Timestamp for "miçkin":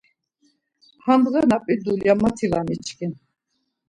2.67-3.13